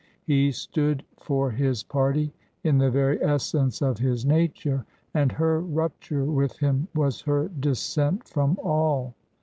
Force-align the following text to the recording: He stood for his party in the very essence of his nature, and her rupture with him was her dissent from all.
He 0.23 0.51
stood 0.51 1.03
for 1.19 1.51
his 1.51 1.83
party 1.83 2.33
in 2.63 2.79
the 2.79 2.89
very 2.89 3.21
essence 3.21 3.83
of 3.83 3.99
his 3.99 4.25
nature, 4.25 4.83
and 5.13 5.31
her 5.33 5.59
rupture 5.61 6.25
with 6.25 6.57
him 6.57 6.87
was 6.95 7.21
her 7.21 7.49
dissent 7.59 8.27
from 8.27 8.57
all. 8.63 9.13